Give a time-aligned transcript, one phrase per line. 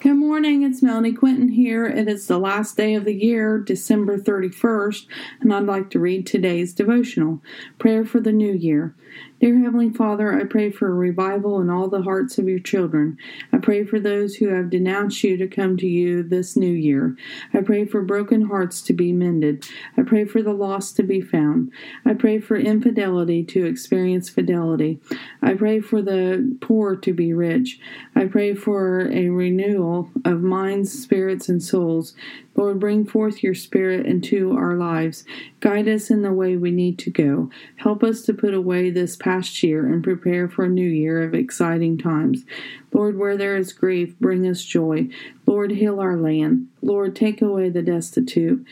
[0.00, 1.84] Good morning, it's Melanie Quinton here.
[1.84, 5.06] It is the last day of the year, December 31st,
[5.42, 7.42] and I'd like to read today's devotional
[7.78, 8.94] Prayer for the New Year.
[9.40, 13.18] Dear Heavenly Father, I pray for a revival in all the hearts of your children.
[13.52, 17.16] I pray for those who have denounced you to come to you this new year.
[17.52, 19.66] I pray for broken hearts to be mended.
[19.96, 21.72] I pray for the lost to be found.
[22.04, 25.00] I pray for infidelity to experience fidelity.
[25.42, 27.80] I pray for the poor to be rich.
[28.14, 29.89] I pray for a renewal
[30.24, 32.14] of minds, spirits, and souls.
[32.54, 35.24] Lord, bring forth your Spirit into our lives.
[35.60, 37.50] Guide us in the way we need to go.
[37.76, 41.34] Help us to put away this past year and prepare for a new year of
[41.34, 42.44] exciting times.
[42.92, 45.08] Lord, where there is grief, bring us joy.
[45.46, 46.68] Lord, heal our land.
[46.82, 48.66] Lord, take away the destitute.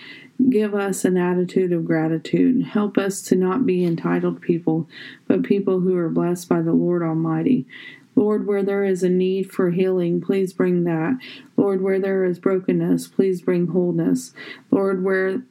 [0.48, 2.64] Give us an attitude of gratitude.
[2.66, 4.88] Help us to not be entitled people,
[5.26, 7.66] but people who are blessed by the Lord Almighty.
[8.18, 11.18] Lord, where there is a need for healing, please bring that.
[11.56, 14.34] Lord, where there is brokenness, please bring wholeness.
[14.72, 15.44] Lord, where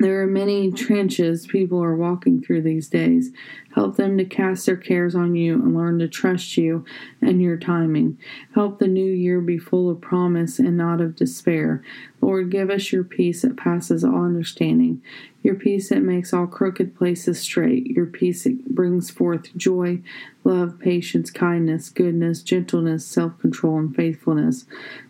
[0.00, 3.30] there are many trenches people are walking through these days.
[3.72, 6.84] Help them to cast their cares on you and learn to trust you
[7.22, 8.18] and your timing.
[8.54, 11.84] Help the new year be full of promise and not of despair.
[12.26, 15.00] Lord, give us your peace that passes all understanding,
[15.44, 20.00] your peace that makes all crooked places straight, your peace that brings forth joy,
[20.42, 24.64] love, patience, kindness, goodness, gentleness, self control, and faithfulness.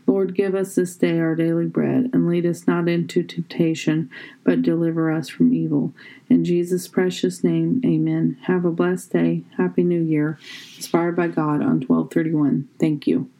[0.06, 4.10] Lord, give us this day our daily bread, and lead us not into temptation,
[4.44, 5.94] but deliver us from evil.
[6.28, 8.36] In Jesus' precious name, amen.
[8.42, 9.42] Have a blessed day.
[9.56, 10.38] Happy New Year.
[10.76, 12.68] Inspired by God on 1231.
[12.78, 13.30] Thank you.